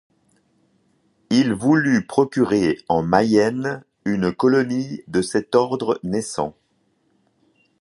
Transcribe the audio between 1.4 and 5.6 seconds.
voulut procurer en Mayenne une colonie de cet